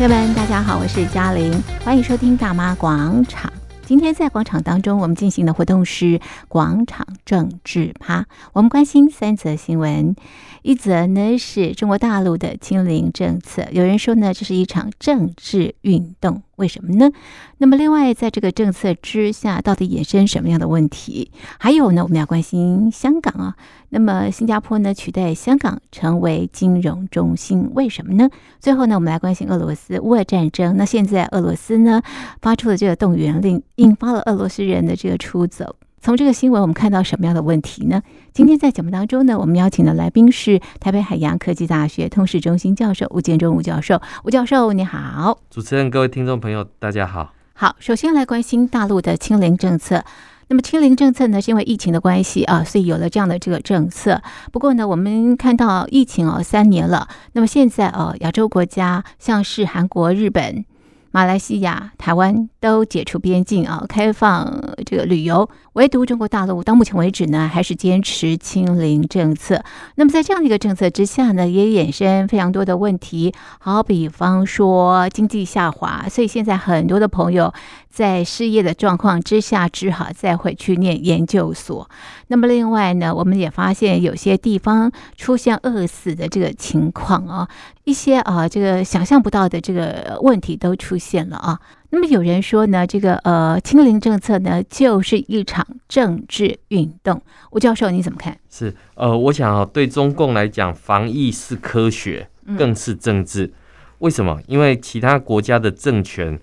[0.00, 1.52] 朋友们，大家好，我是嘉玲，
[1.84, 3.52] 欢迎收听大妈广场。
[3.84, 6.18] 今天在广场当中，我们进行的活动是
[6.48, 8.24] 广场政治趴。
[8.54, 10.16] 我们关心三则新闻，
[10.62, 16.42] 一则呢是中国大陆的清零政策，有人说呢这是一场政治运动。
[16.60, 17.10] 为什么呢？
[17.56, 21.30] 那么，另外，在这个政策之下，到底衍生什么样的问题？
[21.58, 23.56] 还有呢，我们要关心香港啊。
[23.88, 28.28] 那么，新加坡呢，取代香港成为金融中心，为什么呢？
[28.60, 30.76] 最后呢，我们来关心俄罗斯乌俄战争。
[30.76, 32.02] 那现在俄罗斯呢，
[32.42, 35.76] 发出了这个动员令，引发了俄罗斯人的这个出走。
[36.02, 38.02] 从这个新闻，我们看到什么样的问题呢？
[38.32, 44.00] 今天在节目当中呢，我们邀请的来宾是台北海洋科技大学通识中心教授吴建中吴教授。
[44.24, 45.38] 吴教授，你好！
[45.50, 47.34] 主持人、各位听众朋友，大家好。
[47.52, 50.02] 好，首先来关心大陆的清零政策。
[50.48, 54.22] 那么清零政策呢，是因为疫情的关系啊，所以有了这样的这个政策。
[54.50, 60.64] 不过呢，我们看到疫情哦三年了，那么现在哦，亚洲国家像是韩国、日本。
[61.12, 69.64] 马来西亚、台湾都解除边境啊，开放这个旅游，唯独中国大陆到目前为止呢，还是坚持清零政策。
[69.96, 77.52] 那么在这样的一个政策之下呢，也衍生非常多的问题，好比方说经济下滑，所以现在很多的朋友
[77.90, 81.90] 在失业的状况之下，只好再回去念研究所。
[82.28, 87.48] 那么另外呢，我们也发现有些地方出现饿死的这个情况啊。
[87.84, 91.58] 一些啊，这个想象不到的这个问题都出现了啊。
[91.90, 97.20] 那么有人说呢，这个呃，清零政策呢，就是一场政治运动。
[97.50, 98.38] 吴教授，你怎么看？
[98.48, 103.46] 是呃，我想啊，对中共来讲，防疫是科学，更是政治。
[103.46, 103.52] 嗯、
[103.98, 104.40] 为什么？
[104.46, 106.38] 因为其他国家的政权，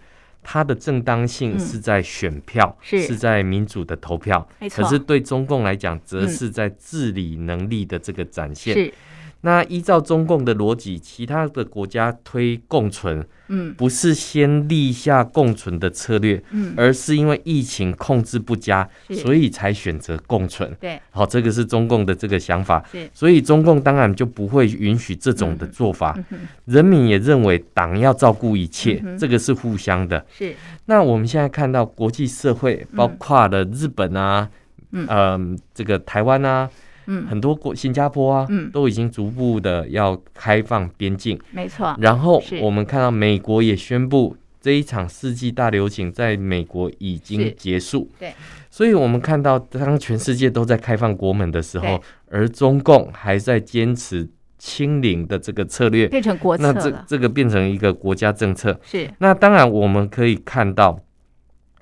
[0.49, 4.47] 它的正当性是在选票，嗯、是，是在民主的投票。
[4.71, 8.89] 可是对中共来讲，则是在治理能力的这个展现。
[9.37, 9.47] 是。
[9.47, 20.75] 那依照中共的逻辑，其他的国家推共存，嗯，不是先立下共存的策略，嗯，而是因为疫情控制不佳，所以才选择共存。
[20.79, 22.83] 对，好，这个是中共的这个想法。
[23.13, 26.17] 所以中共当然就不会允许这种的做法。
[26.65, 30.25] 人民也认为党要照顾一切，这个是互相的。
[30.35, 30.53] 是。
[30.85, 34.49] 那我们现在看到国际社会，包括了日本啊，
[34.91, 36.69] 嗯，这个台湾啊。
[37.07, 41.95] 嗯，很多国新加坡啊，嗯，都已经逐步的要开放边境，没错。
[41.99, 48.33] 然后我们看到美国也宣布这一场世纪大流行在美国已经结束，对。
[48.69, 56.63] 所以我们看到当全世界都在开放国门的时候，而中共还在坚持清零的这个策略，变成国策。
[56.63, 59.09] 那这这个变成一个国家政策，是。
[59.19, 60.99] 那当然我们可以看到，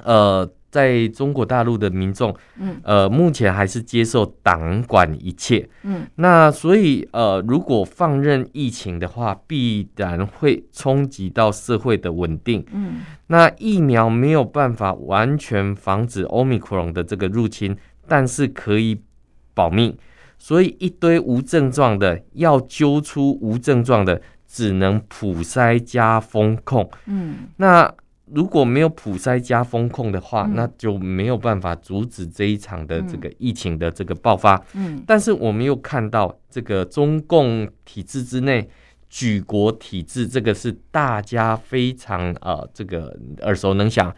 [0.04, 0.50] 呃。
[0.76, 19.00] 在中国大陆的民众，嗯，呃，目前还是接受党管一切，嗯，那所以，呃，如果放任疫情的话，必然会冲击到社会的稳定，嗯，那疫苗没有办法完全防止 Omicron 的这个入侵，但是可以
[19.54, 19.98] 保命，
[20.38, 27.90] 所以一堆无症状的要揪出无症状的，只能普筛加风控，嗯，那。
[28.34, 34.60] 如果没有普筛加风控的话，那就没有办法阻止这一场的这个疫情的这个爆发。
[34.74, 38.68] 嗯，但是我们又看到这个中共体制之内
[39.10, 44.14] 举国体制，这个是大家非常呃这个耳熟能详。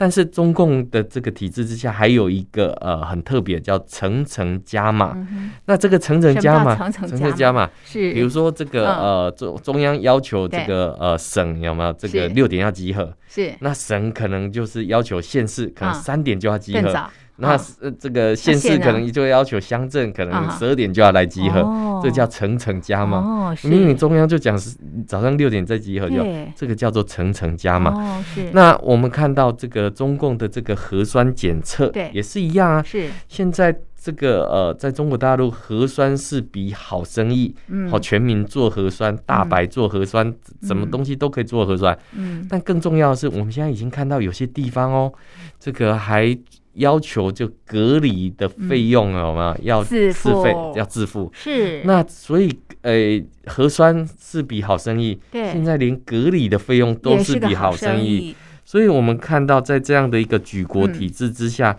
[0.00, 5.12] 但是中共的这个体制之下，还有一个呃很特别，叫层层加码。
[5.14, 7.68] 嗯、那这个层层加码，层层加码？
[7.84, 11.92] 是，比如说这个、嗯、呃中中央要求这个呃省有没有？
[11.92, 13.14] 这个六点要集合？
[13.28, 16.90] 是，那省可能就是要求县市可能三点就要集合。
[16.90, 17.06] 嗯
[17.40, 23.18] 那呃，这个县市可能就要求乡镇可能十二点就要来集合，哦、这叫层层加嘛。
[23.18, 26.24] 哦，明明中央就讲是早上六点再集合就，就
[26.54, 27.90] 这个叫做层层加嘛。
[27.92, 28.50] 哦，是。
[28.52, 32.82] 那我们看到这个中共的这个核酸检测，对，也是一样啊。
[32.82, 33.08] 是。
[33.28, 41.98] 现在这个呃，在中国大陆核酸是笔好生意，嗯，好全民做核酸，大白做核酸，嗯、什么东西都可以做核酸。
[42.12, 42.46] 嗯。
[42.48, 45.12] 但更重要的是，我们现在已经看到有些地方哦，
[45.58, 46.38] 这个还。
[46.80, 51.30] 要求就隔离的费用有没有要自费要自付？
[51.32, 51.82] 是。
[51.84, 52.50] 那所以
[52.82, 55.52] 呃，核酸是笔好生意，对。
[55.52, 58.34] 现在连隔离的费用都是笔好生意，
[58.64, 61.76] 所以我们看到在这样的一个举国体制之下，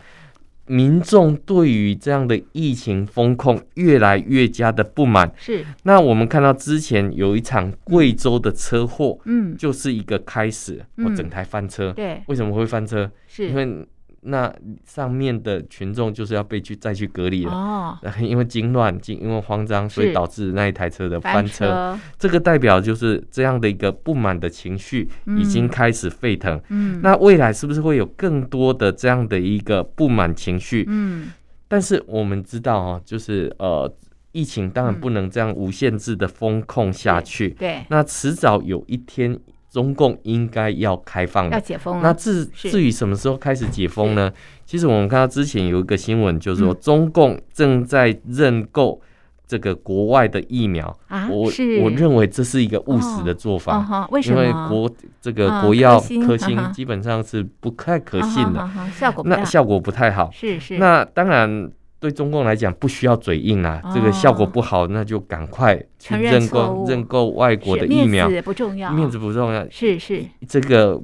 [0.67, 5.33] 民众对于这样的疫情风控越来越加的不满。
[5.37, 5.65] 是。
[5.83, 11.91] 那我们看到之前有一场贵州的车祸，嗯，就是一个开始，我整台翻车。
[11.93, 12.21] 对。
[12.27, 13.09] 为什么会翻车？
[13.27, 13.85] 是因为。
[14.21, 14.53] 那
[14.85, 17.51] 上面的群众就是要被去再去隔离了。
[17.51, 21.97] 哦， 因为惊乱，因为慌张，所以导致那一台车的翻车。
[22.17, 26.61] 这个代表就是这样的一个不满的情绪已经开始沸腾。
[26.69, 30.85] 嗯，那未来是不是会有更多的这样的一个不满情绪？
[30.87, 31.31] 嗯，
[31.67, 33.93] 但是我们知道啊，就是呃。
[34.33, 39.37] 疫情当然不能这样无限制的封控下去，对，那迟早有一天
[39.71, 42.03] 中共应该要开放了，要解封了。
[42.03, 44.29] 那至至于什么时候开始解封呢？
[44.65, 48.99] 其实我们看到之前有一个新闻，就是说中共正在认购
[49.47, 51.49] 这个国外的疫苗啊，我
[51.81, 54.43] 我认为这是一个务实的做法，哦哦、为什么？
[54.43, 54.91] 因为国
[55.21, 55.97] 这个国药
[56.27, 60.77] 科兴基本上是不太可信的，效果那效果不太好，是是。
[60.77, 61.71] 那当然。
[62.01, 70.25] 对中共来讲，不需要嘴硬啊，哦、这个效果不好，那就赶快去认购认购外国的疫苗，面子不重要，面子不重要，是是。
[70.49, 70.99] 这个。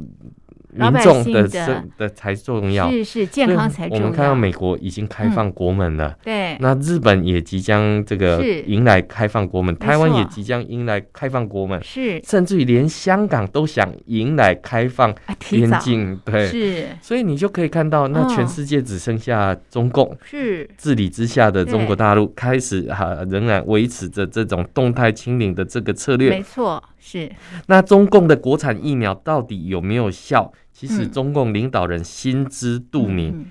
[0.78, 4.04] 民众的生的才重要，是是健康才重要。
[4.04, 6.56] 我们看到美国已经开放国门了，对。
[6.60, 12.22] 那日本也即将这个迎来开放国门，台湾也即将迎来开放国门，是。
[12.24, 15.14] 甚至于连香港都想迎来开放
[15.50, 16.48] 边境，对。
[16.48, 16.86] 是。
[17.02, 26.84] 所以你就可以看到，那全世界只剩下中共是治理之下的中国大陆开始哈仍然维持着这种动态清零的这个策略，没错。
[27.00, 27.32] 是，
[27.68, 30.52] 那中共的国产疫苗到底有没有效？
[30.78, 33.48] 其实中共领导人心知肚明。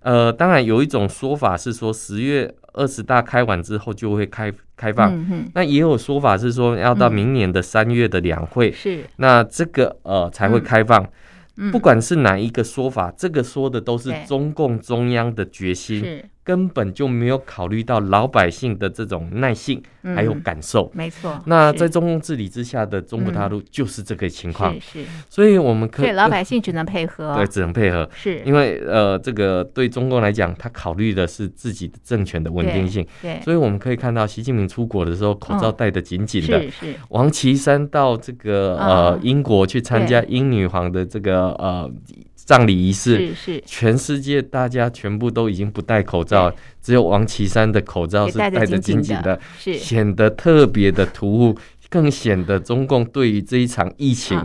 [0.00, 5.12] 呃，当然有一种说法是说，十月二十大开完之后就会开开放。
[5.54, 11.06] 那也有说法是说，要到明年的三月的两会，是、嗯、那这个呃才会开放。
[11.58, 16.24] 嗯、不管是哪一个说法，这个说的都是中共中央的决心。
[16.50, 19.80] 根本就没有考虑到老百姓的这种耐性
[20.16, 21.40] 还有感受，没错。
[21.46, 25.04] 那在中共治理之下的中国大陆就是这个情况，是。
[25.28, 28.42] 所以我们可以，对老百姓只能配合， 对，只能配合，是。
[28.44, 33.40] 因为呃，这个对中共来讲，他考虑的是自己的政权的稳定性，对。
[33.44, 36.96] 所以我们可以看到，习近平出国的时候，口罩戴得紧紧的，是。
[37.10, 41.88] 王岐山到这个呃英国去参加英女皇的这个呃。
[42.50, 43.28] 葬礼仪式。
[43.28, 46.52] 是是，全世界大家全部都已经不戴口罩，
[46.82, 51.56] 只有王岐山的口罩是戴得紧紧的，显得特别的突兀，
[51.88, 54.36] 更显得中共对于这一场疫情，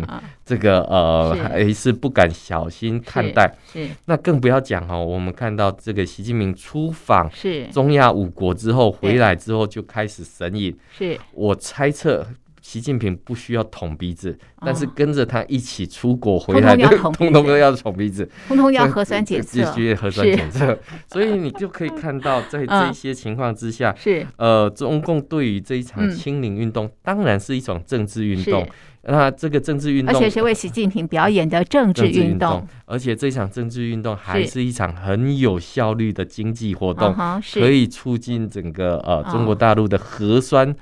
[0.46, 3.52] 这个呃还是不敢小心看待。
[3.74, 7.66] 是那更不要讲哦，我们看到这个习近平出访是。
[7.72, 11.18] 中亚五国之后回来之后就开始神隐，是。
[11.34, 12.28] 我猜测。
[12.66, 14.36] 习近平不需要捅鼻子，
[14.66, 20.76] 但是跟着他一起出国回来的，通通都要捅鼻子，通通要核酸检测，必须核酸检测。
[21.08, 24.26] 所以你就可以看到，在这些情况之下，是。
[24.38, 28.68] 呃，中共对于这一场清零运动，当然是一种政治运动。
[29.08, 37.16] 那这个政治运动，而且是为习近平表演的政治运动，而且这场政治运动还是一场很有效率的经济活动，
[37.54, 40.74] 可以促进整个呃中国大陆的核酸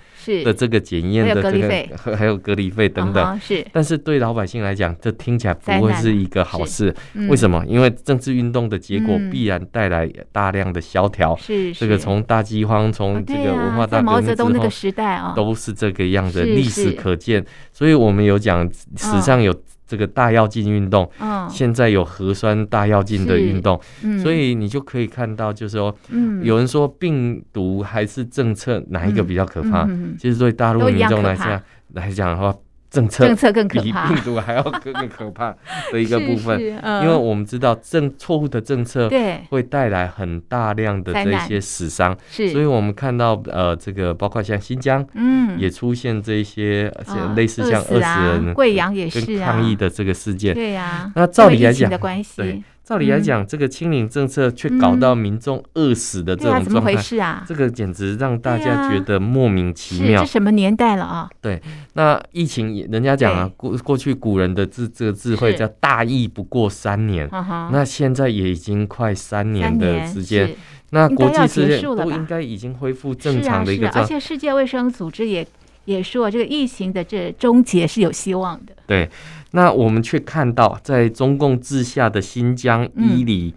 [0.44, 3.40] 的这个检验的这个 还有隔离费等等。
[3.40, 6.96] 是，但是对老百姓来讲，这听起来不会是一个好事。
[7.30, 7.64] 为什么？
[7.68, 11.36] 因为政治运动的结果必然带来大量的萧条。
[11.36, 17.46] 是，这个从大饥荒，从这个文化大革命之后，都是这个样的历史可见。
[17.74, 19.54] 所以，我们有讲史上有
[19.86, 29.86] 这个大跃进运动，嗯，现在有核酸大跃进的运动，嗯，所以你就可以看到，就是说，嗯，有人说病毒还是政策哪一个比较可怕？
[30.18, 31.62] 其实对大陆民众来讲
[31.94, 32.56] 来讲的话。
[32.94, 35.56] 政策政策更可怕，比病毒还要更更可怕
[35.92, 39.10] 的一个 部分，因为我们知道政错误的政策
[39.50, 46.94] 会带来很大量的这些死伤，是，所以我们看到呃这个包括像新疆，嗯，也出现这些
[47.36, 51.90] 类似像二十人、贵阳也是抗议的这个事件，对呀，那照理来讲，
[52.38, 52.62] 对。
[52.84, 57.42] 照理来讲，这个清零政策却搞到民众饿死的这种状态，嗯，怎么回事啊？
[57.48, 60.22] 这个简直让大家觉得莫名其妙。
[60.22, 61.30] 这什么年代了啊？
[61.40, 61.62] 对，
[61.94, 67.30] 那疫情，人家讲啊，过过去古人的智这个智慧叫大疫不过三年，
[67.72, 70.54] 那现在也已经快三年的时间，
[70.90, 75.48] 那国际世界都应该已经恢复正常的一个状态，而且世界卫生组织也
[75.86, 78.74] 也说，这个疫情的这终结是有希望的。
[78.88, 79.10] 对。
[79.52, 83.54] 那我们却看到，在中共治下的新疆伊犁，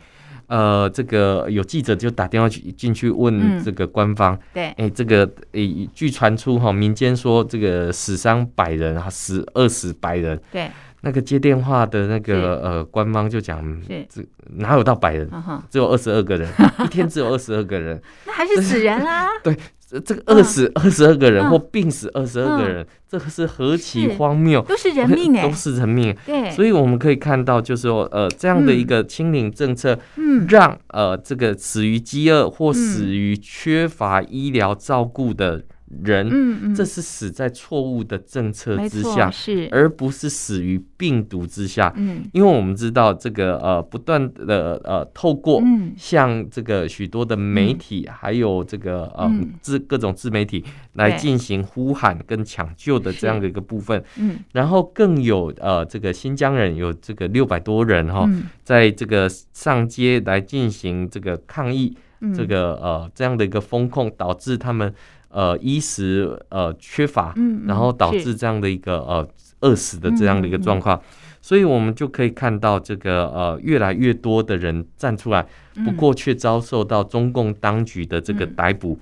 [0.48, 10.70] 嗯、呃，这个有记者就打电话去进去问这个官方，嗯、对，哎、欸，这个诶、欸，据传出哈，民间说这个死伤百人啊，死二十百人，对。
[11.02, 13.62] 那个接电话的那个呃官方就讲，
[14.08, 14.22] 这
[14.56, 15.30] 哪有到百人，
[15.70, 16.50] 只有二十二个人，
[16.84, 19.28] 一天只有二十二个人，那还是死人啊？
[19.44, 19.56] 对，
[19.88, 24.60] 这个饿死二十二个人或病死二十二个人，这个是何其荒谬！
[24.62, 26.16] 都是人命哎，都是人命。
[26.26, 35.62] 对，所以我们可以看到，就是说，呃，这样的一个清零政策，嗯，让呃这个死于饥饿或死于缺乏医疗照顾的。
[36.02, 41.92] 人，嗯嗯，这是死在错误的政策之下，是，而不是死于病毒之下。
[41.96, 45.62] 嗯，因为我们知道这个呃，不断的呃，透过
[45.96, 50.64] 像这个许多的媒体，还有这个呃自各种自媒体
[50.94, 54.02] 来进行呼喊跟抢救的这样的一个部分。
[54.18, 58.28] 嗯，然后更有呃这个新疆人有这个六百多人哈，
[58.64, 61.96] 在这个上街来进行这个抗议，
[62.34, 64.92] 这个呃这样的一个风控，导致他们。
[65.28, 67.34] 呃，衣食呃缺乏，
[67.66, 69.28] 然后导致这样的一个呃
[69.60, 70.98] 饿死的这样的一个状况，
[71.42, 75.44] 所以我们就可以看到这个呃越来越多的人站出来，
[75.84, 78.98] 不过却遭受到中共当局的这个逮捕。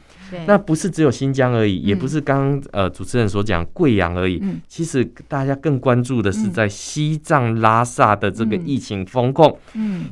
[0.47, 4.43] 那不是只有新疆而已，也不是刚刚呃主持人所讲贵阳而已。
[4.67, 9.57] 其实大家更关注的是在西藏拉萨的这个疫情风控，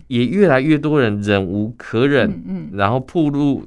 [0.06, 3.66] 也越来越多人忍无可忍，然后暴露。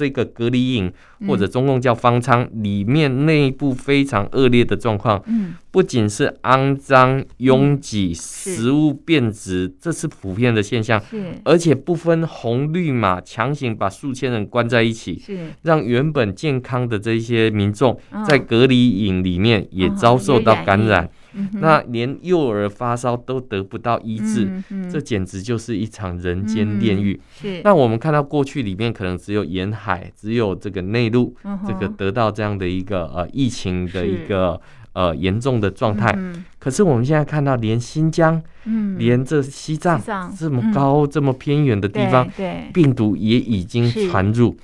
[0.00, 0.90] 这个隔离营
[1.28, 5.22] 或者中共叫方舱里面内部非常恶劣的状况，
[5.70, 10.98] 不仅是肮脏拥挤、食物变质，这是普遍的现象，
[11.44, 15.22] 而且不分红绿码，强行把数千人关在一起，
[15.60, 21.10] 让原本健康的这些民众在隔离营里面也遭受到感染。
[21.60, 27.20] 那连幼儿发烧都得不到医治，这简直就是一场人间炼狱。
[27.64, 34.60] 那我们看到过去里面可能只有沿海，只有这个内陆，嗯、这个得到这样的一个呃疫情的一个
[34.92, 36.12] 呃严重的状态。
[36.16, 40.00] 嗯、可是我们现在看到，连新疆，嗯，连这西藏，
[40.36, 42.28] 这么高、嗯、这么偏远的地方，
[42.72, 44.56] 病毒也已经传入。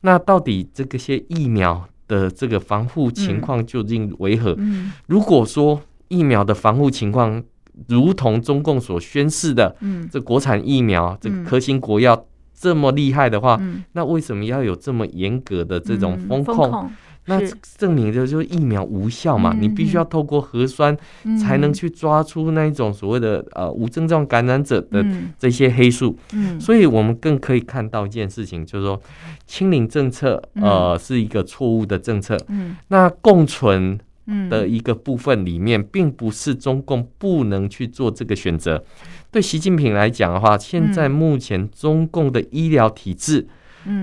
[0.00, 4.54] 那到底这个些疫苗的这个防护情况究竟为何？
[4.58, 7.42] 嗯、如果说疫苗的防护情况，
[7.88, 16.90] 如同中共所宣示的，嗯，这国产疫苗，这个科兴国药这么厉害的话，嗯那为什么要有这么严格的这种风控？
[17.26, 17.40] 那
[17.78, 19.54] 证明的就是疫苗无效嘛？
[19.58, 20.94] 你必须要透过核酸
[21.40, 25.02] 才能去抓出那一种所谓的呃无症状感染者的
[25.38, 26.14] 这些黑数。
[26.34, 29.00] 嗯，所以我们更可以看到一件事情，就是说
[29.46, 32.38] 清零政策呃是一个错误的政策。
[32.48, 33.98] 嗯，那共存。
[34.48, 38.82] 的一个部分里面，并不是中共不能去做这个选择。
[39.30, 43.46] 对习近平来讲的话，现在目前中共的医疗体制，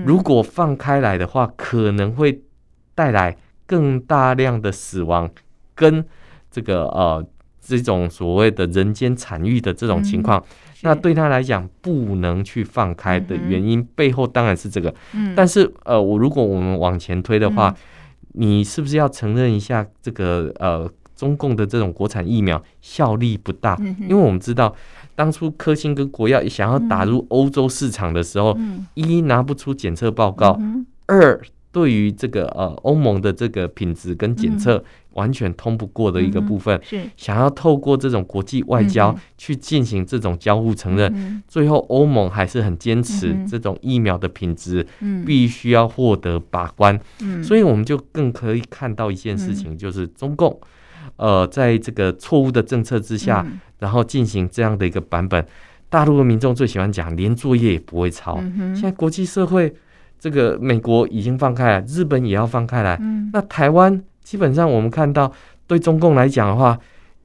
[0.04, 2.42] 如果放开来的话，可能会
[2.94, 3.36] 带来
[3.66, 5.28] 更大量的死亡，
[5.74, 6.04] 跟
[6.50, 7.26] 这个呃
[7.60, 10.44] 这种所谓的人间惨遇的这种情况。
[10.82, 14.94] 那对他来讲，不能去放开的原因背后当然是这个。
[15.34, 17.74] 但是呃，我如果我们往前推的话。
[18.32, 23.76] 你是不是要承认一下这个呃，中共的这种国产疫苗效力不大？
[24.00, 24.74] 因为我们知道，
[25.14, 28.56] 当初科兴跟国药想要打入欧洲市场的时候，
[28.94, 30.58] 一拿不出检测报告，
[31.06, 31.40] 二
[31.72, 34.84] 对于这个呃欧盟的这个品质跟检测。
[35.14, 37.02] 完全通不过的一个部分，是。
[37.18, 44.86] 想要透过这种国际外交去进行这种交互承认，最后欧盟还是很坚持这种疫苗的品质，
[45.26, 46.98] 必须要获得把关。
[47.44, 50.58] 所以我们就更可以看到一件事情，就是中共，
[51.16, 53.46] 呃，在这个错误的政策之下，
[53.80, 55.46] 然后进行这样的一个版本，
[55.90, 58.40] 大陆的民众最喜欢讲，连作业也不会抄。
[58.74, 59.74] 现在国际社会，
[60.22, 62.96] 这个美国已经放开了，日本也要放开来，
[63.32, 64.00] 那台湾。
[64.22, 65.30] 基本上，我们看到
[65.66, 66.78] 对中共来讲的话，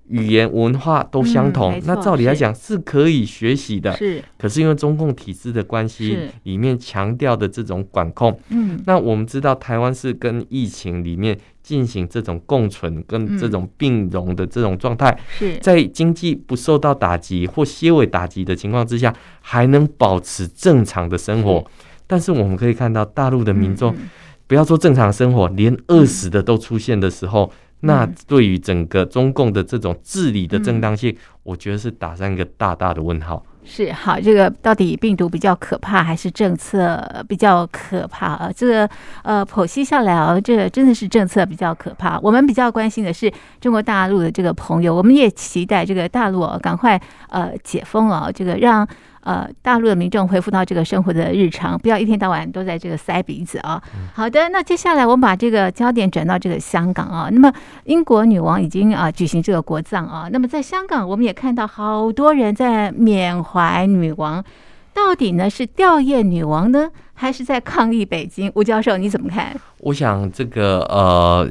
[0.08, 3.96] 语言文化都相同，嗯、那照理来讲是可以学习的。
[3.96, 8.38] 是，可是因为中共体制的关系，里面强调的这种管控。
[8.50, 21.63] 嗯，那我们知道台湾是跟疫情里面进行这种共存跟这种并容的这种状态，是在经济不受到打击或些微打击的情况之下，还能保持正常的生活。
[22.08, 23.96] 是但是我们可以看到大陆的民众。
[24.48, 33.44] 不要说正常生活，连饿死的都出现的时候，那对于整个中共的这种治理的正当性，我觉得是打上一个大大的问号。
[33.66, 38.50] 是好，这个到底病毒比较可怕，还是政策比较可怕啊？
[38.56, 38.90] 这个
[39.24, 42.18] 呃，剖析下来啊，这个真的是政策比较可怕。
[42.22, 46.98] 我们比较关心的是中国大陆的这个朋友，我们也期待这个大陆啊，赶快
[47.28, 48.88] 呃解封啊，这个让。
[49.22, 53.82] 呃，大陆的民众恢复到这个生活的日常，不要一天到晚都在这个塞鼻子啊。
[54.14, 57.30] 好的，那接下来我们把这个焦点转到这个香港啊。
[57.32, 57.52] 那么
[57.86, 60.30] 英国女王已经啊举行这个国葬啊。
[60.32, 64.44] 那么在香港，我们也看到好多人在缅怀女王，
[64.94, 68.52] 到底呢是吊唁女王呢，还是在抗议北京？
[68.56, 69.54] 吴教授你怎么看？
[69.80, 71.50] 我想这个呃，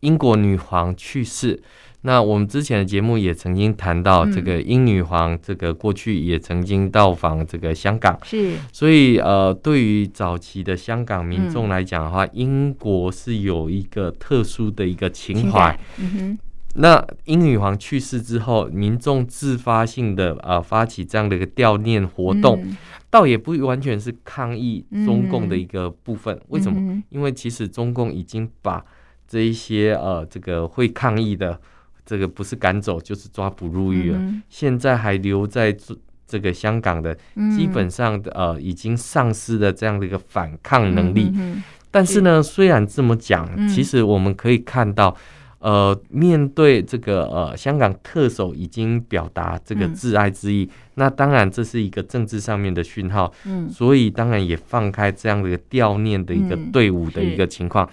[0.00, 1.62] 英国女皇去世。
[2.06, 15.76] 那我们之前的节目也曾经谈到，这个英女皇这个过去也曾经到访这个香港，是，所以呃，对于早期的香港民众来讲的话，英国是有一个特殊的一个情怀。
[15.98, 16.38] 嗯哼。
[16.76, 22.64] 那英女皇去世之后，民众自发性的呃发起这样的一个悼念活动，
[23.10, 26.40] 倒也不完全是抗议中共的一个部分。
[26.50, 27.02] 为什么？
[27.10, 28.84] 因为其实中共已经把
[29.26, 31.60] 这一些呃这个会抗议的。
[32.06, 34.18] 这个不是赶走就是抓捕入狱了。
[34.18, 35.94] 嗯、现在还留在这
[36.26, 37.12] 这个香港的，
[37.56, 41.32] 基本上的呃已经丧失了这样的一个反抗能力。
[41.90, 45.16] 但是呢，虽然这么讲，嗯、其实我们可以看到，
[45.60, 53.32] 呃，面对这个呃香港特首已经表达这个挚爱之意，嗯、那当然这是一个政治上面的讯号。
[53.46, 57.84] 嗯、所以当然也放开这样的一个悼念的一个队伍的一个情况。
[57.86, 57.90] 嗯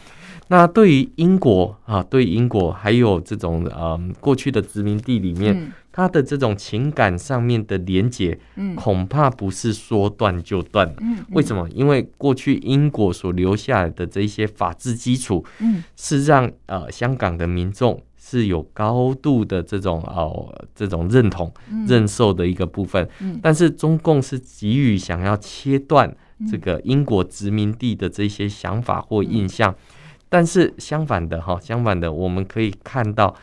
[0.53, 10.87] 那对于英国啊，对英国还有这种呃过去的殖民地里面，嗯、它的这种情感上面的连结，嗯、恐怕不是说断就断。
[10.99, 11.67] 嗯嗯、为什么？
[11.71, 23.09] 因为过去英国所留下来的这一些法治基础，嗯、是让呃香港的民众是有高度的这种哦、呃、这种认同、嗯、认受的一个部分。
[23.21, 26.15] 嗯、但是中共是急于想要切断
[26.51, 29.73] 这个英国殖民地的这些想法或印象。
[30.33, 33.35] 嗯但是相反的哈，相反的，我们可以看到，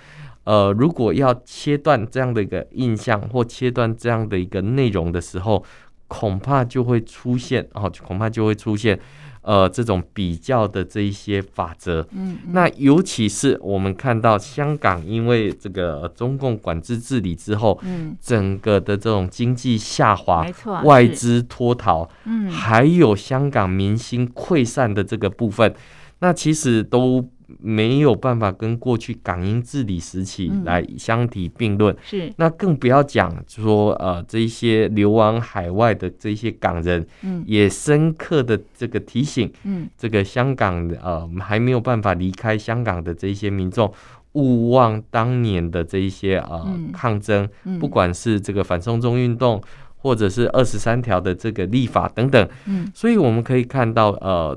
[0.42, 5.64] 呃，如果要切断这样的一个印象或切断这样的一个内容的时候，
[6.09, 8.99] 恐怕就会出现哦，恐怕就会出现
[9.42, 12.04] 呃这种比较的这一些法则。
[12.11, 25.73] 嗯，嗯，那尤其是我们看到香港因为这个中共管制治理之后，嗯，整个的这种经济下滑，没错，外资脱逃，嗯，还有香港民心溃散的这个部分。
[26.21, 31.95] 那其实都没有办法跟过去港英治理时期来相提并论。
[32.03, 43.93] 是，那更不要讲说呃，这些流亡海外的这些港人，嗯，也深刻的这个提醒，嗯，这个香港呃还没有办法离开香港的这些民众，
[44.35, 47.49] 勿忘当年的这一些呃抗争，
[47.80, 49.61] 不管是这个反送中运动，
[49.97, 54.56] 或者是二十三条的这个立法等等，嗯，所以我们可以看到呃。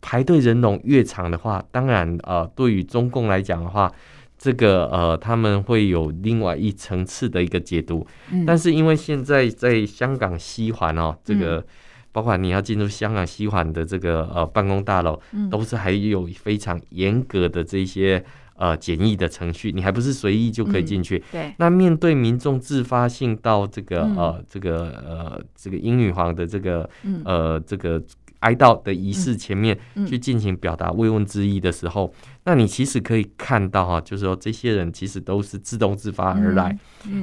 [0.00, 3.92] 排队人龙越长的话，当然呃，对于中共来讲的话，
[4.38, 8.06] 这个呃，他们会有另外一层次的一个解读。
[8.32, 11.64] 嗯、但是因为现在在香港西环哦，这个、嗯、
[12.12, 18.24] 包括你要进入香港西环的这个呃办公大楼，嗯、都是还有非常严格的这些
[18.56, 21.18] 呃检疫的程序，你还不是随意就可以进去。
[21.18, 21.54] 嗯、对。
[21.58, 28.02] 那面对民众自发性到这个、嗯、呃这个呃这个英女皇的这个、嗯、呃这个。
[28.40, 36.78] 哀悼的仪式前面去进行表达慰问之意的时候，嗯嗯、那你其实可以看到哈，就是说这些人其实都是自动自发而来，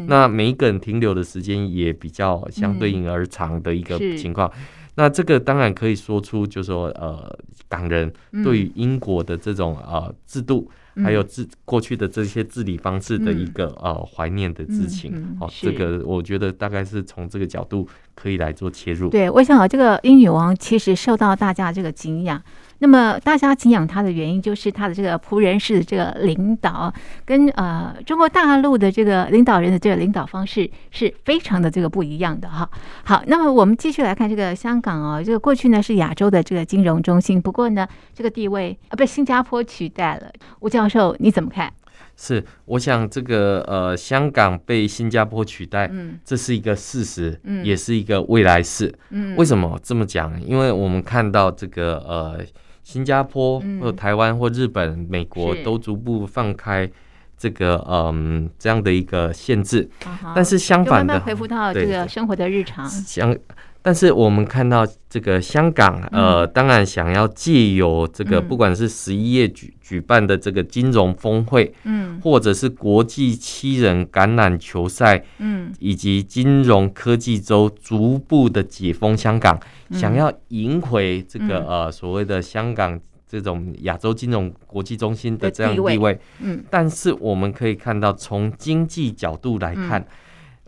[0.08, 4.52] 那每一个人停留的时间也比较相对应而长的一个情况。
[4.56, 4.64] 嗯、
[4.96, 8.12] 那这个当然可以说出，就是说呃，港人
[8.44, 10.70] 对于英国的这种呃制度。
[11.04, 19.10] 还有治过去的这些治理方式的一个、嗯、呃怀念的之情，嗯嗯、哦，这个我觉得大概是从这个角度可以来做切入。
[19.10, 22.42] 对，我想啊，这个英女王其实受到大家这个敬仰。
[22.80, 26.94] 那么大家敬仰他的原因，就是他的这个仆人式的这个领导，
[27.26, 32.70] 跟呃中国大陆的这个领导人的这个领导方式是非常的这个不一样的哈。
[33.04, 40.32] 好，那么我们继续来看这个香港哦，这个过去呢是亚洲的这个金融中心，不过呢这个地位啊被新加坡取代了。
[40.60, 41.72] 吴教授你怎么看？
[42.16, 50.42] 是，我想这个呃香港被新加坡取代，嗯，这是一个事实，嗯，也是一个未来式，嗯，为什么这么讲？
[50.42, 52.46] 因为我们看到这个呃。
[52.88, 56.90] 新加坡或台湾或日本、美国都逐步放开
[57.38, 59.90] 这个嗯这样的一个限制，
[60.34, 62.88] 但是相反的，恢复到这个生活的日常。
[62.88, 63.38] 相，
[63.82, 79.58] 但是我们看到这个香港呃，当然想要借由这个不管是十一月举举办的这个金融峰会，嗯，或者是国际七人橄榄球赛，嗯，以及金融科技周逐步的解封香港。
[79.92, 90.08] 想要赢回这个、嗯、呃所谓的香港这种亚洲金融国际中心的这样地位，嗯，但是我们可以看到，从经济角度来看，嗯、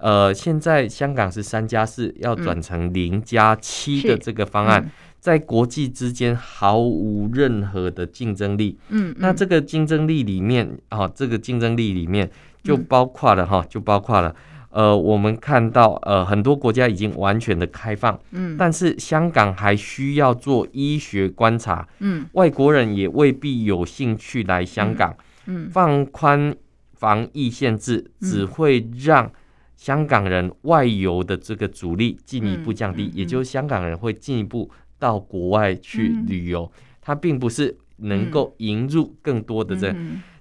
[0.01, 12.29] 呃，现在香港是三加四要转成零加七的这个方案，嗯、在国际之间毫无任何的竞争力，嗯，那这个竞争力里面啊，这个竞争力里面
[12.63, 14.35] 就包括了哈，就包括了。
[14.71, 25.11] 呃，我们看到呃很多国家已经完全的开放，嗯，但是香港还需要做医学观察，嗯，外国人也未必有兴趣来香港，
[25.47, 26.55] 嗯，放宽
[26.93, 29.31] 防疫限制只会让
[29.79, 39.95] 香港人外游的这个阻力进一步降低，也就是香港人会进一步到国外去旅游，它并不是能够引入更多的这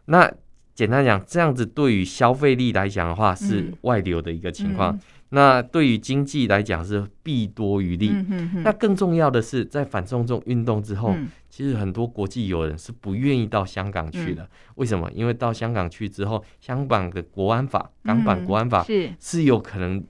[0.07, 0.29] 那。
[0.74, 4.94] 简单讲，这样子对于消费力来讲的话，是外流的一个情况。
[4.94, 8.12] 嗯、那对于经济来讲是弊多于利。
[8.62, 11.27] 那更重要的是，在反送中运动之后，嗯、
[11.58, 14.44] 其实很多国际友人是不愿意到香港去的。
[14.44, 15.10] 嗯、为什么？
[15.12, 20.00] 因为到香港去之后，香港的国安法、港版国安法是是有可能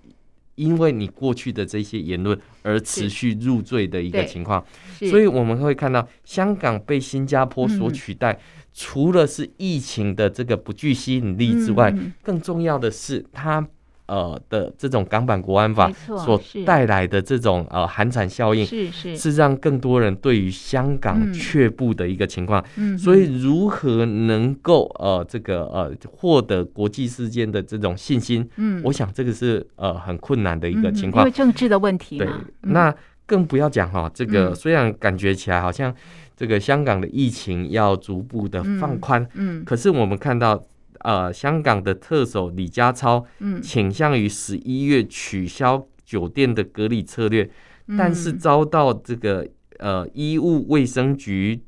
[0.56, 4.62] 因为你过去的这些言论而持续入罪的一个情况。
[4.98, 8.34] 所以我们会看到，香港被新加坡所取代。
[8.34, 8.38] 嗯
[8.74, 13.66] 除了是疫情的这个不具吸引力之外，嗯、更重要的是它
[14.08, 15.88] 呃的这种港版国安法
[16.24, 22.64] 所带来的这种呃寒蝉效应，是是是让更多人对于香港却步的一个情况。
[22.76, 28.44] 嗯，所以如何能够呃这个呃获得国际之间的这种信心？
[28.56, 32.18] 嗯，我想这个是呃很困难的一个情况，因为政治的问题。
[32.18, 32.28] 对，
[32.62, 32.92] 那
[33.24, 35.94] 更不要讲哈，这个虽然感觉起来好像。
[36.38, 40.62] 这个香港的疫情要逐步的放宽，嗯，嗯，可是我们看到，
[41.00, 47.48] 呃，香港的特首李家超，嗯，倾向于十一月取消酒店的隔离策略，
[47.86, 51.62] 嗯，但是遭到这个呃医务卫生局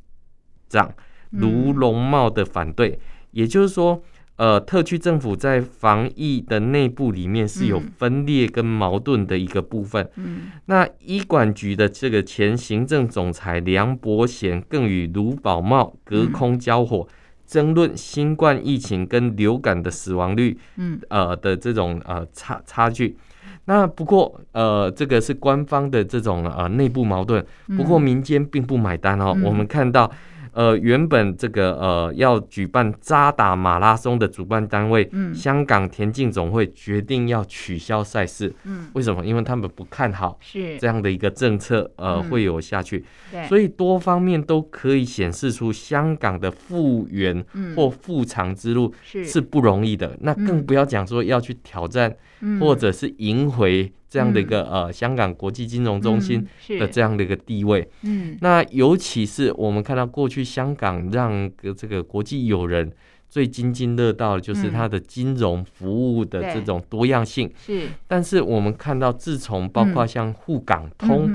[0.68, 0.92] 长
[1.30, 2.98] 卢龙茂的反对，嗯，
[3.32, 4.02] 也就是说。
[4.36, 10.08] 呃，特区政府在防疫的内部里面是有分裂跟矛盾的一个部分。
[10.16, 17.06] 嗯，那医管局的这个前行政总裁梁伯贤更与卢宝茂隔空交火，
[17.50, 23.16] 争论新冠疫情跟流感的死亡率，嗯，呃的这种呃差差距。
[23.64, 27.44] 那不过呃，这个是官方的这种呃内部矛盾，
[27.76, 29.36] 不过民间并不买单哦。
[29.42, 30.10] 我们看到。
[30.52, 39.24] 呃，原本这个呃要举办渣打马拉松的主办单位，嗯，香港田径总会决定要取消赛事，嗯，为什么？
[39.24, 40.78] 因为他们不看好是。
[40.78, 47.44] 这样的一个政策，呃，会有下去，对，所以多方面都可以显示出香港的复原
[47.76, 49.24] 或复常之路是。
[49.24, 52.14] 是不容易的，那更不要讲说要去挑战
[52.60, 53.92] 或者是赢回。
[54.12, 56.44] 这样的一个呃，香港国际金融中心
[56.80, 62.90] 的这样的一个地位，嗯，那尤其是我们看到过去香港让个这个国际友人
[63.28, 67.86] 最津津乐道的就是它的金融服务的这种多样性，是。
[68.08, 71.30] 但是我们看到，自从包括像沪港通，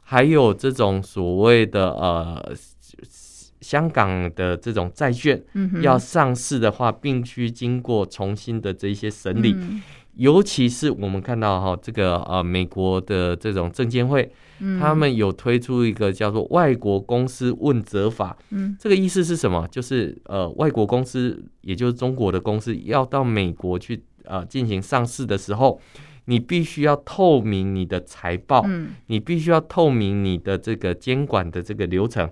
[0.00, 2.54] 还有这种所谓的呃
[3.60, 5.42] 香港的这种债券
[5.82, 9.54] 要上市的话，必须经过重新的这些审理。
[10.16, 14.30] 尤其是我们看到哈，这个呃，美国的这种证监会，
[14.80, 18.36] 他们有推出一个叫做“外国公司问责法”。
[18.50, 19.66] 嗯，这个意思是什么？
[19.70, 25.80] 就是呃，外国公司，也就是中国的公司，要到美国去呃进行上市的时候，
[26.26, 28.64] 你必须要透明你的财报，
[29.06, 32.30] 你必须要透明你的这个监管的这个流程。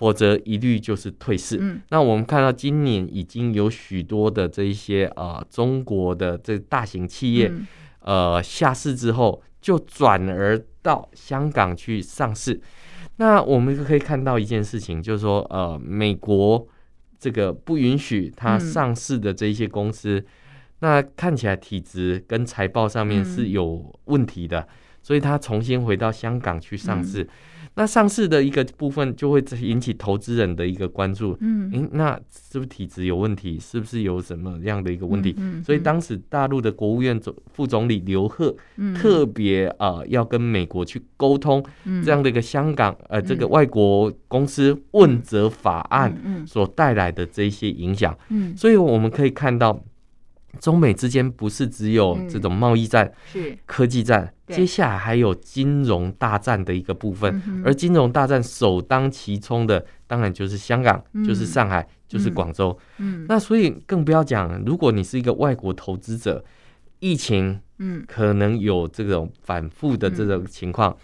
[0.00, 1.58] 否则一律就是退市。
[1.60, 7.66] 嗯，那我们看到今年已经有许多的这一些呃中国的这大型企业，嗯、
[8.06, 12.58] 呃下市之后就转而到香港去上市。
[13.16, 16.66] 那我们就可以看到一件事情，就是说呃美国
[17.18, 20.24] 这个不允许它上市的这一些公司，嗯、
[20.78, 24.68] 那看起来体质跟财报上面是有问题的，嗯、
[25.02, 27.22] 所以它重新回到香港去上市。
[27.22, 27.28] 嗯
[27.74, 33.58] 那上市的一个部分就会引起投资人的一个关注，嗯，诶，那是不是体质有问题？
[33.58, 35.34] 是不是有什么样的一个问题？
[35.38, 41.64] 嗯，所以当时大陆的国务院总副总理刘鹤，嗯，特别啊要跟美国去沟通
[42.04, 49.82] 这样的一个香港呃这个外国公司问责法案所带来的这些影响，嗯，所以我们可以看到。
[50.58, 53.56] 中美之间不是只有这种贸易战、是。
[53.66, 57.62] 科技战，接下来还有金融大战的一个部分。
[57.64, 62.76] 而金融大战首当其冲的，当然就是香港，就是上海，就是广州。
[62.98, 66.44] 嗯，那所以更不要讲，如果你是一个外国投资者，
[66.98, 70.96] 疫情，嗯，可能有这种反复的这种情况，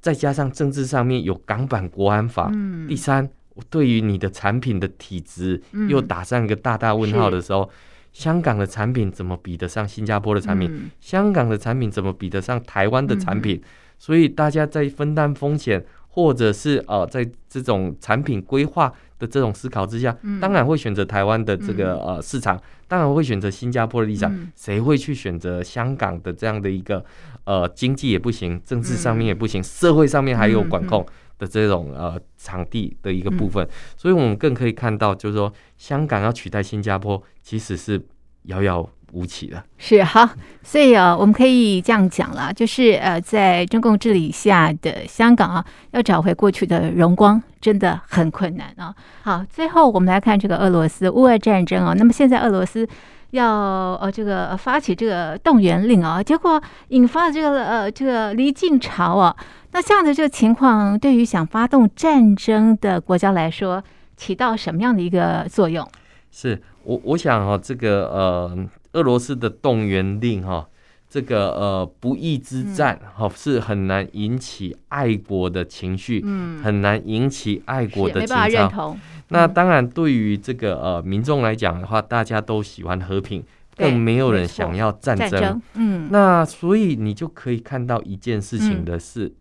[0.00, 2.50] 再加上政治上面有港版国安法，
[2.88, 3.28] 第三，
[3.68, 7.70] 对于你的产品的体质又打上一个大大问号的时候。
[8.18, 10.68] 香港的产品怎么比得上新加坡的产品？
[10.72, 13.54] 嗯、香港的产品怎么比得上台湾的产品？
[13.54, 13.62] 嗯、
[13.96, 27.04] 所以大家在分担风险或者是呃，在这种产品规划的这种思考之下，嗯、当然会选择台湾的这个、嗯、呃市场，当然会选择新加坡的立场，谁、嗯、会去选择香港的这样的一个
[27.44, 31.06] 呃经济也不行，政治上面也不行，嗯、社会上面还有管控
[31.38, 38.00] 的这种呃场地的一个部分，嗯、所以我们更可以看到，就是说香港要取代新加坡，其实是
[38.44, 38.88] 遥遥。
[39.12, 40.28] 无期的是好，
[40.62, 48.94] 所以啊，我们可以这样讲了，就是呃，在中共治理下的香港啊，要找回过去的荣光，真的很困难啊。
[49.22, 52.86] 好，最后我们来看这个俄罗斯乌俄战争啊，那么现在俄罗斯
[53.30, 59.36] 要呃这个发起这个动员令啊，结果引发了这个呃这个离境潮啊。
[59.72, 63.82] 那这样的这个情况，对于想发动战争的国家来说，
[64.16, 65.86] 起到什么样的一个作用？
[66.30, 68.68] 是我我想哈、啊，这个呃。
[68.92, 70.66] 俄罗斯的动员令，哈，
[71.10, 78.96] 这个呃不义之战，哈，是很难引起爱国的情绪，嗯，很难引起爱国的情操。
[79.28, 83.42] 那当然，对于这个呃民众来讲的话，大家都喜欢和平，
[83.76, 85.62] 更没有人想要战争。
[85.74, 89.32] 嗯，那所以你就可以看到一件事情的是。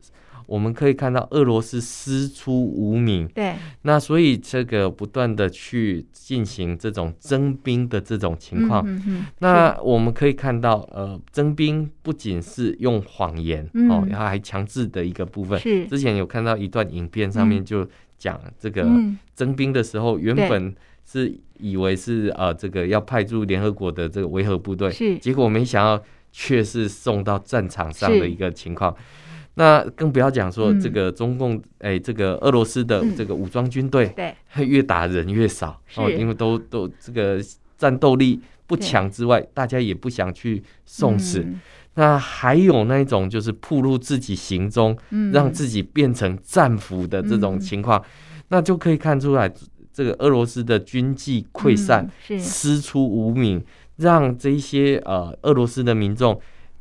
[0.47, 15.59] 我们可以看到俄罗斯师出无名，对，那所以这个不断的去进行这种征兵的这种情况，嗯嗯、那我们可以看到，呃，征兵不仅是用谎言、嗯、哦，然后还强制的一个部分。
[15.59, 17.85] 是，之前有看到一段影片，上面就
[18.17, 18.85] 讲这个
[19.35, 20.75] 征兵的时候，原本
[21.05, 28.95] 是以为是呃这个要派驻联合国的这个维和部队，是，结果没想到却是送到战场上的一个情况。
[29.55, 37.39] 那更不要讲说这个中共，哎、这个俄罗斯的这个武装军队，对，越打人越少哦，因为都都这个
[37.75, 41.43] 战斗力不强之外，大家也不想去送死。
[41.97, 49.51] 嗯、那还有那种就是暴露自己行踪，嗯、让自己变成战俘的这种情况，嗯、那就可以看出来，
[49.91, 53.63] 这个俄罗斯的军纪溃散，嗯、师出无名，
[53.97, 56.39] 让这些呃俄罗斯的民众。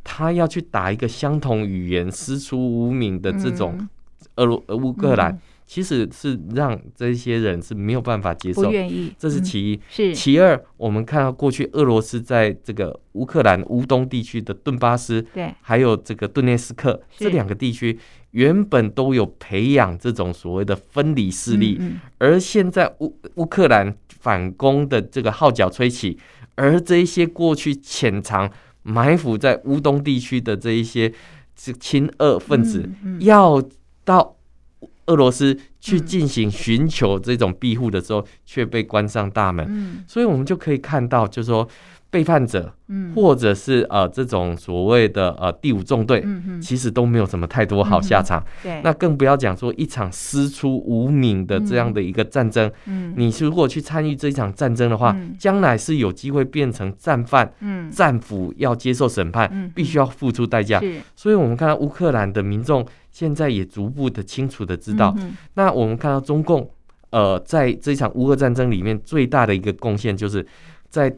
[0.09, 3.89] 他要去打一个相同语言、师出无名的这种
[4.37, 9.13] 俄罗乌克兰，其实是让这些人是没有办法接受，不愿意。
[9.19, 9.81] 这是其一。
[9.89, 17.99] 是其二，我们看到过去俄罗斯在这个乌克兰乌东地区的顿巴斯，对，还有这个顿涅斯克这两个地区，
[18.31, 21.81] 原本都有培养这种所谓的分离势力，
[22.19, 26.19] 而现在乌乌克兰反攻的这个号角吹起，
[26.55, 28.51] 而这一些过去潜藏。
[28.89, 31.13] 埋伏在乌东地区的这一些
[31.57, 33.61] 亲俄分子，要
[34.05, 34.36] 到
[35.07, 40.05] 俄罗斯去进行寻求这种庇护的时候，却被关上大门。
[40.07, 41.69] 所以，我们就可以看到，就是说。
[42.09, 42.73] 背叛者，
[43.15, 46.25] 或者是呃这种所谓的呃第五纵队，
[46.63, 48.43] 其实都没有什么太多好下场。
[48.63, 52.71] 对，那更不要讲说一场师出无名的这样的一个战争。
[52.87, 57.53] 嗯，你如果去参与这一场战争的话，将来是有机会变成战犯、
[57.91, 60.81] 战俘，要接受审判，必须要付出代价。
[61.17, 62.87] 所以我们看到乌克兰的民众
[63.17, 65.17] 现在也逐步的清楚的知道，
[65.55, 66.69] 那我们看到中共
[67.09, 70.47] 呃在这一场乌俄战争里面最大的一个贡献，就是
[70.91, 71.11] 在。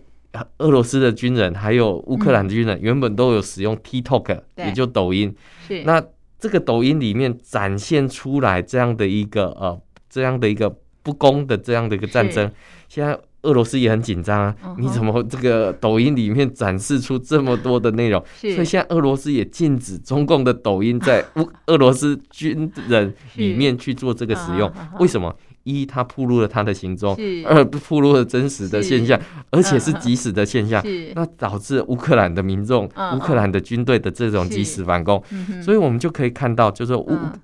[0.58, 5.34] 俄罗斯的军人还有乌克兰的军人，原本都有使用 TikTok，也就抖音。
[5.66, 6.00] 是那
[6.38, 10.68] 这个抖音里面展现出来这样的一个呃，这样的一个
[11.02, 12.48] 不公的这样的一个战争。
[12.88, 18.22] 现在俄罗斯也很紧张啊，你怎么这个抖音里面展示出这么多的内容？
[18.40, 24.70] 所以现在俄罗斯也禁止中共的抖音在乌俄罗斯军人里面去做这个使用。
[24.98, 25.34] 为什么？
[25.68, 30.82] 一，他暴露了他的行踪；二，暴露了真实的现象，而且是即时的现象。
[31.14, 35.22] 那导致乌克兰的民众、乌克兰的军队的这种即时反攻。
[35.62, 36.94] 所以，我们就可以看到，就是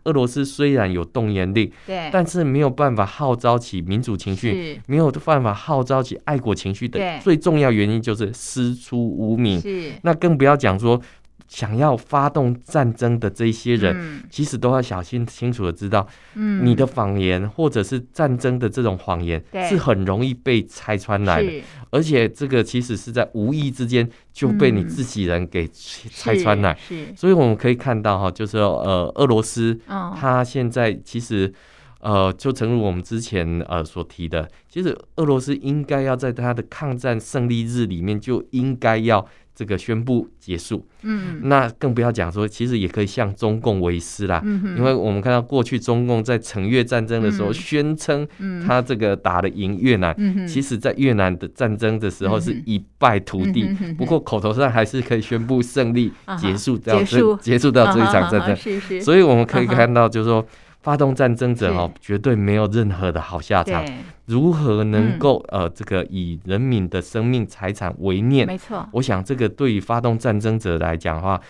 [0.04, 1.70] 俄罗斯虽然有动员令，
[2.10, 9.62] 但是没有办法号召起民主情绪，没有办法号召起爱国情绪的最重要原因就是师出无名。
[10.02, 11.00] 那更不要讲说。
[11.46, 26.76] 想要发动战争的这些人，嗯、其实都要小心清楚的知道，嗯，你的谎言或者是战争的这种谎言，是很容易被拆穿来的，而且这个其实是在无意之间就被你自己人给拆穿来。
[26.88, 31.52] 是，所以我们可以看到哈，就是呃，俄罗斯，他现在其实
[32.00, 39.24] 呃，就诚如我们之前呃所提的，其实俄罗斯应该要在他的抗战胜利日里面就应该要。
[39.55, 44.43] 这个宣布结束，嗯，那更不要讲说，其实也可以向中共为师啦，
[44.77, 48.27] 因为我们看到过去中共在惩越战争的时候，宣称
[48.67, 50.17] 他这个打得赢越南，
[50.49, 57.71] 其实在越南的战争的时候是一败涂地，不过口头上还是可以宣布胜利，结束掉这结束。
[57.71, 60.47] 掉这一场战争，是是，所以我们可以看到就是说。
[60.85, 63.83] 发动战争者哦，绝对没有任何的好下场。
[64.27, 68.47] 如何能够、嗯、呃，这个以人民的生命财产为念？
[68.47, 71.40] 没错，我想这个对于发动战争者来讲的话，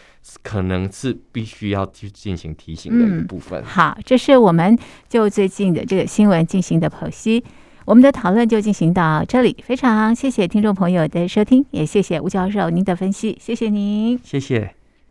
[0.42, 3.64] 可能是必须要去进行提醒的一部分、嗯。
[3.64, 7.42] 好，这是我们就最近的这个新闻进行的剖析。
[7.86, 14.83] 我们的讨论就进行到这里，非常谢谢听众朋友的收听，也谢谢吴教授您的分析，谢谢您，谢谢。